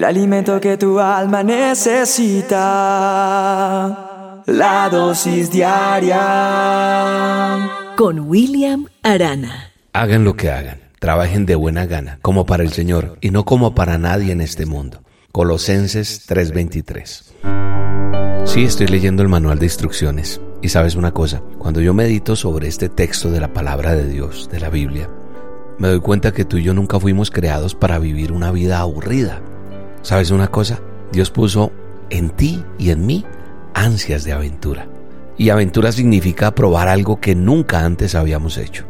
el 0.00 0.04
alimento 0.04 0.58
que 0.62 0.78
tu 0.78 0.98
alma 0.98 1.42
necesita. 1.42 2.56
La 4.46 4.88
dosis 4.90 5.52
diaria 5.52 6.16
con 7.98 8.20
William 8.20 8.86
Arana. 9.02 9.74
Hagan 9.92 10.24
lo 10.24 10.36
que 10.36 10.50
hagan, 10.50 10.80
trabajen 11.00 11.44
de 11.44 11.54
buena 11.54 11.84
gana, 11.84 12.18
como 12.22 12.46
para 12.46 12.62
el 12.62 12.72
Señor 12.72 13.18
y 13.20 13.30
no 13.30 13.44
como 13.44 13.74
para 13.74 13.98
nadie 13.98 14.32
en 14.32 14.40
este 14.40 14.64
mundo. 14.64 15.02
Colosenses 15.32 16.26
3:23. 16.26 17.34
Sí, 18.46 18.64
estoy 18.64 18.86
leyendo 18.86 19.22
el 19.22 19.28
manual 19.28 19.58
de 19.58 19.66
instrucciones. 19.66 20.40
Y 20.62 20.70
sabes 20.70 20.94
una 20.94 21.12
cosa, 21.12 21.42
cuando 21.58 21.82
yo 21.82 21.92
medito 21.92 22.36
sobre 22.36 22.68
este 22.68 22.88
texto 22.88 23.30
de 23.30 23.40
la 23.40 23.52
palabra 23.52 23.94
de 23.94 24.08
Dios, 24.08 24.48
de 24.50 24.60
la 24.60 24.70
Biblia, 24.70 25.10
me 25.76 25.88
doy 25.88 26.00
cuenta 26.00 26.32
que 26.32 26.46
tú 26.46 26.56
y 26.56 26.62
yo 26.62 26.72
nunca 26.72 26.98
fuimos 26.98 27.30
creados 27.30 27.74
para 27.74 27.98
vivir 27.98 28.32
una 28.32 28.50
vida 28.50 28.78
aburrida. 28.78 29.42
¿Sabes 30.02 30.30
una 30.30 30.48
cosa? 30.48 30.80
Dios 31.12 31.30
puso 31.30 31.72
en 32.08 32.30
ti 32.30 32.64
y 32.78 32.90
en 32.90 33.06
mí 33.06 33.24
ansias 33.74 34.24
de 34.24 34.32
aventura. 34.32 34.88
Y 35.36 35.50
aventura 35.50 35.92
significa 35.92 36.54
probar 36.54 36.88
algo 36.88 37.20
que 37.20 37.34
nunca 37.34 37.84
antes 37.84 38.14
habíamos 38.14 38.56
hecho. 38.58 38.84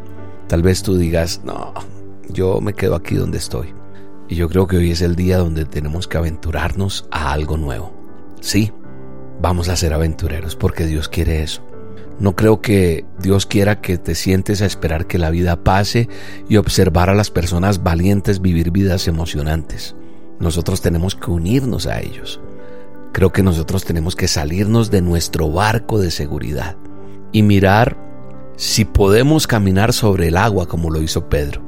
Tal 0.47 0.61
vez 0.61 0.83
tú 0.83 0.97
digas, 0.97 1.41
no, 1.43 1.73
yo 2.29 2.61
me 2.61 2.73
quedo 2.73 2.95
aquí 2.95 3.15
donde 3.15 3.37
estoy. 3.37 3.73
Y 4.27 4.35
yo 4.35 4.47
creo 4.49 4.67
que 4.67 4.77
hoy 4.77 4.91
es 4.91 5.01
el 5.01 5.15
día 5.15 5.37
donde 5.37 5.65
tenemos 5.65 6.07
que 6.07 6.17
aventurarnos 6.17 7.07
a 7.11 7.31
algo 7.33 7.57
nuevo. 7.57 7.93
Sí, 8.39 8.71
vamos 9.41 9.69
a 9.69 9.75
ser 9.75 9.93
aventureros 9.93 10.55
porque 10.55 10.85
Dios 10.85 11.09
quiere 11.09 11.43
eso. 11.43 11.61
No 12.19 12.35
creo 12.35 12.61
que 12.61 13.05
Dios 13.19 13.45
quiera 13.45 13.81
que 13.81 13.97
te 13.97 14.15
sientes 14.15 14.61
a 14.61 14.65
esperar 14.65 15.07
que 15.07 15.17
la 15.17 15.29
vida 15.29 15.63
pase 15.63 16.07
y 16.47 16.57
observar 16.57 17.09
a 17.09 17.15
las 17.15 17.31
personas 17.31 17.83
valientes 17.83 18.41
vivir 18.41 18.71
vidas 18.71 19.07
emocionantes. 19.07 19.95
Nosotros 20.41 20.81
tenemos 20.81 21.15
que 21.15 21.29
unirnos 21.29 21.85
a 21.85 22.01
ellos. 22.01 22.41
Creo 23.11 23.31
que 23.31 23.43
nosotros 23.43 23.85
tenemos 23.85 24.15
que 24.15 24.27
salirnos 24.27 24.89
de 24.89 25.01
nuestro 25.01 25.51
barco 25.51 25.99
de 25.99 26.09
seguridad 26.09 26.75
y 27.31 27.43
mirar 27.43 27.95
si 28.57 28.83
podemos 28.83 29.45
caminar 29.45 29.93
sobre 29.93 30.29
el 30.29 30.37
agua 30.37 30.67
como 30.67 30.89
lo 30.89 31.01
hizo 31.01 31.29
Pedro. 31.29 31.61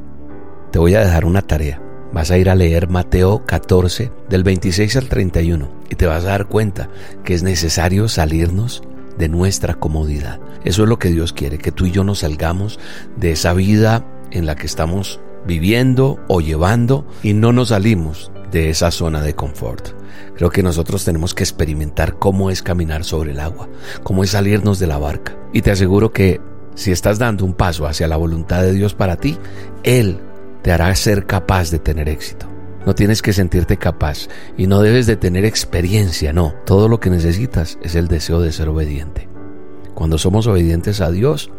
Te 0.71 0.79
voy 0.79 0.95
a 0.95 1.01
dejar 1.01 1.25
una 1.25 1.43
tarea. 1.43 1.81
Vas 2.13 2.31
a 2.31 2.37
ir 2.39 2.49
a 2.49 2.55
leer 2.55 2.89
Mateo 2.89 3.45
14 3.45 4.11
del 4.27 4.43
26 4.43 4.97
al 4.97 5.07
31 5.07 5.69
y 5.91 5.95
te 5.95 6.07
vas 6.07 6.23
a 6.23 6.29
dar 6.29 6.47
cuenta 6.47 6.89
que 7.23 7.35
es 7.35 7.43
necesario 7.43 8.07
salirnos 8.07 8.81
de 9.19 9.29
nuestra 9.29 9.75
comodidad. 9.75 10.39
Eso 10.63 10.83
es 10.83 10.89
lo 10.89 10.97
que 10.97 11.09
Dios 11.09 11.31
quiere, 11.31 11.59
que 11.59 11.71
tú 11.71 11.85
y 11.85 11.91
yo 11.91 12.03
nos 12.03 12.19
salgamos 12.19 12.79
de 13.17 13.33
esa 13.33 13.53
vida 13.53 14.03
en 14.31 14.47
la 14.47 14.55
que 14.55 14.65
estamos 14.65 15.19
viviendo 15.45 16.19
o 16.27 16.41
llevando 16.41 17.05
y 17.21 17.33
no 17.33 17.51
nos 17.51 17.69
salimos 17.69 18.31
de 18.53 18.69
esa 18.69 18.91
zona 18.91 19.21
de 19.21 19.35
confort. 19.35 19.89
Creo 20.35 20.51
que 20.51 20.63
nosotros 20.63 21.03
tenemos 21.03 21.33
que 21.33 21.43
experimentar 21.43 22.19
cómo 22.19 22.51
es 22.51 22.61
caminar 22.61 23.03
sobre 23.03 23.31
el 23.31 23.39
agua, 23.39 23.67
cómo 24.03 24.23
es 24.23 24.29
salirnos 24.29 24.79
de 24.79 24.87
la 24.87 24.99
barca. 24.99 25.35
Y 25.51 25.63
te 25.63 25.71
aseguro 25.71 26.13
que 26.13 26.39
si 26.75 26.91
estás 26.91 27.19
dando 27.19 27.43
un 27.43 27.55
paso 27.55 27.87
hacia 27.87 28.07
la 28.07 28.15
voluntad 28.15 28.61
de 28.61 28.73
Dios 28.73 28.93
para 28.93 29.17
ti, 29.17 29.37
Él 29.83 30.19
te 30.61 30.71
hará 30.71 30.95
ser 30.95 31.25
capaz 31.25 31.71
de 31.71 31.79
tener 31.79 32.07
éxito. 32.07 32.47
No 32.85 32.93
tienes 32.93 33.21
que 33.21 33.33
sentirte 33.33 33.77
capaz 33.77 34.27
y 34.55 34.67
no 34.67 34.81
debes 34.81 35.07
de 35.07 35.15
tener 35.15 35.45
experiencia, 35.45 36.31
no. 36.31 36.53
Todo 36.65 36.87
lo 36.87 36.99
que 36.99 37.09
necesitas 37.09 37.79
es 37.81 37.95
el 37.95 38.07
deseo 38.07 38.39
de 38.39 38.51
ser 38.51 38.69
obediente. 38.69 39.29
Cuando 39.95 40.17
somos 40.17 40.47
obedientes 40.47 41.01
a 41.01 41.09
Dios 41.09 41.49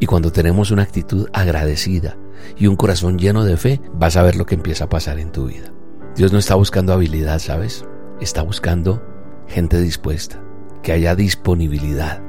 y 0.00 0.06
cuando 0.06 0.32
tenemos 0.32 0.70
una 0.70 0.82
actitud 0.82 1.28
agradecida 1.32 2.16
y 2.58 2.66
un 2.66 2.76
corazón 2.76 3.18
lleno 3.18 3.44
de 3.44 3.56
fe, 3.56 3.80
vas 3.94 4.16
a 4.16 4.22
ver 4.22 4.36
lo 4.36 4.44
que 4.44 4.56
empieza 4.56 4.84
a 4.84 4.88
pasar 4.88 5.18
en 5.18 5.32
tu 5.32 5.46
vida. 5.46 5.72
Dios 6.16 6.32
no 6.32 6.38
está 6.38 6.54
buscando 6.54 6.92
habilidad, 6.92 7.38
¿sabes? 7.38 7.84
Está 8.20 8.42
buscando 8.42 9.02
gente 9.48 9.80
dispuesta, 9.80 10.40
que 10.82 10.92
haya 10.92 11.14
disponibilidad. 11.14 12.20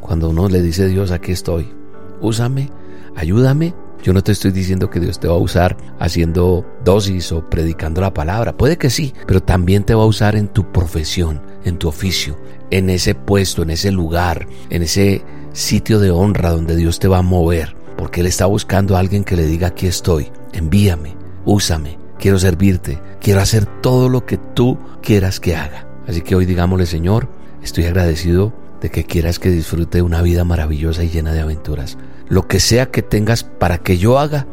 Cuando 0.00 0.30
uno 0.30 0.48
le 0.48 0.60
dice 0.60 0.84
a 0.84 0.86
Dios, 0.86 1.10
aquí 1.10 1.32
estoy, 1.32 1.72
úsame, 2.20 2.70
ayúdame, 3.16 3.74
yo 4.02 4.12
no 4.12 4.22
te 4.22 4.32
estoy 4.32 4.50
diciendo 4.50 4.88
que 4.88 5.00
Dios 5.00 5.20
te 5.20 5.28
va 5.28 5.34
a 5.34 5.38
usar 5.38 5.76
haciendo 5.98 6.66
dosis 6.84 7.32
o 7.32 7.48
predicando 7.48 8.00
la 8.00 8.14
palabra. 8.14 8.56
Puede 8.56 8.78
que 8.78 8.90
sí, 8.90 9.14
pero 9.26 9.42
también 9.42 9.84
te 9.84 9.94
va 9.94 10.02
a 10.02 10.06
usar 10.06 10.36
en 10.36 10.48
tu 10.48 10.70
profesión, 10.72 11.40
en 11.64 11.78
tu 11.78 11.88
oficio, 11.88 12.38
en 12.70 12.88
ese 12.88 13.14
puesto, 13.14 13.62
en 13.62 13.70
ese 13.70 13.90
lugar, 13.90 14.46
en 14.70 14.82
ese 14.82 15.22
sitio 15.52 15.98
de 15.98 16.10
honra 16.10 16.50
donde 16.50 16.76
Dios 16.76 16.98
te 16.98 17.08
va 17.08 17.18
a 17.18 17.22
mover. 17.22 17.76
Porque 17.96 18.20
Él 18.20 18.26
está 18.26 18.46
buscando 18.46 18.96
a 18.96 19.00
alguien 19.00 19.24
que 19.24 19.36
le 19.36 19.44
diga, 19.44 19.68
aquí 19.68 19.86
estoy, 19.86 20.32
envíame, 20.54 21.16
úsame, 21.44 21.99
quiero 22.20 22.38
servirte, 22.38 23.00
quiero 23.20 23.40
hacer 23.40 23.66
todo 23.66 24.08
lo 24.08 24.24
que 24.24 24.36
tú 24.36 24.78
quieras 25.02 25.40
que 25.40 25.56
haga. 25.56 25.88
Así 26.06 26.20
que 26.20 26.36
hoy 26.36 26.46
digámosle, 26.46 26.86
Señor, 26.86 27.28
estoy 27.62 27.86
agradecido 27.86 28.52
de 28.80 28.90
que 28.90 29.04
quieras 29.04 29.38
que 29.38 29.50
disfrute 29.50 30.02
una 30.02 30.22
vida 30.22 30.44
maravillosa 30.44 31.02
y 31.02 31.08
llena 31.08 31.32
de 31.32 31.40
aventuras. 31.40 31.98
Lo 32.28 32.46
que 32.46 32.60
sea 32.60 32.86
que 32.86 33.02
tengas 33.02 33.42
para 33.42 33.78
que 33.78 33.98
yo 33.98 34.18
haga, 34.18 34.46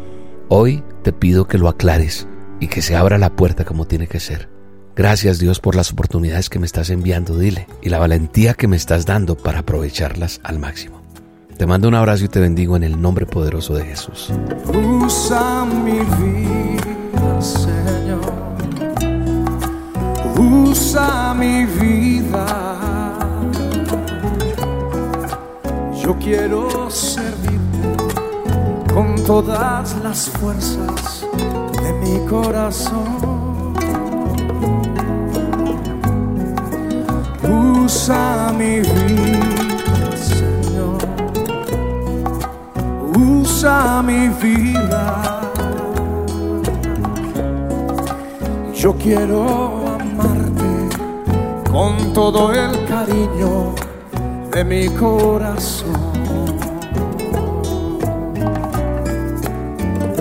hoy 0.50 0.84
te 1.04 1.14
pido 1.14 1.48
que 1.48 1.58
lo 1.58 1.70
aclares 1.70 2.28
y 2.60 2.68
que 2.68 2.82
se 2.82 2.96
abra 2.96 3.18
la 3.18 3.36
puerta 3.36 3.66
como 3.66 3.86
tiene 3.86 4.08
que 4.08 4.20
ser. 4.20 4.50
Gracias 4.96 5.38
Dios 5.38 5.60
por 5.60 5.76
las 5.76 5.92
oportunidades 5.92 6.50
que 6.50 6.58
me 6.58 6.66
estás 6.66 6.90
enviando, 6.90 7.38
dile, 7.38 7.68
y 7.84 7.90
la 7.90 8.00
valentía 8.00 8.56
que 8.56 8.68
me 8.68 8.76
estás 8.76 9.06
dando 9.06 9.38
para 9.38 9.60
aprovecharlas 9.60 10.42
al 10.44 10.58
máximo. 10.58 11.02
Te 11.58 11.66
mando 11.66 11.88
un 11.88 11.96
abrazo 11.96 12.26
y 12.26 12.28
te 12.28 12.40
bendigo 12.40 12.76
en 12.76 12.84
el 12.84 13.00
nombre 13.00 13.26
poderoso 13.26 13.76
de 13.76 13.86
Jesús. 13.86 14.32
Usa 15.04 15.66
mi 15.66 16.00
vida, 16.00 16.77
Usa 20.66 21.34
mi 21.36 21.66
vida. 21.66 22.46
Yo 26.02 26.16
quiero 26.18 26.90
servirte 26.90 27.84
con 28.94 29.16
todas 29.24 29.96
las 30.04 30.30
fuerzas 30.30 31.26
de 31.82 31.94
mi 31.94 32.26
corazón. 32.28 33.76
Usa 37.44 38.54
mi 38.58 38.80
vida, 38.80 40.18
Señor. 40.18 40.98
Usa 43.16 44.02
mi 44.02 44.30
vida. 44.30 45.42
Yo 48.74 48.94
quiero 48.94 49.87
con 51.78 52.12
todo 52.12 52.52
el 52.56 52.86
cariño 52.86 53.76
de 54.52 54.64
mi 54.64 54.90
corazón. 54.90 55.94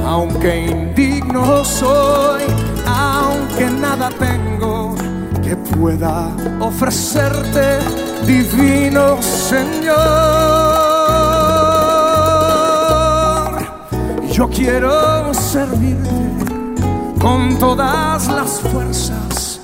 Aunque 0.04 0.66
indigno 0.66 1.64
soy, 1.64 2.42
aunque 2.86 3.70
nada 3.70 4.10
tengo 4.18 4.94
que 5.42 5.56
pueda 5.56 6.28
ofrecerte, 6.60 7.78
divino 8.26 9.16
Señor. 9.22 9.96
Yo 14.30 14.46
quiero 14.50 15.32
servirte 15.32 16.10
con 17.18 17.58
todas 17.58 18.28
las 18.28 18.60
fuerzas, 18.60 19.55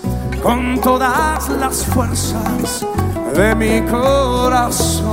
con 0.42 0.80
todas 0.80 1.48
las 1.48 1.86
fuerzas 1.86 2.84
de 3.34 3.54
mi 3.54 3.80
corazón. 3.82 5.12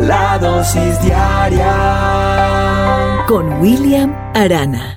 La 0.00 0.38
dosis 0.38 1.00
diaria 1.02 1.74
con 3.26 3.60
William 3.60 4.14
Arana. 4.34 4.94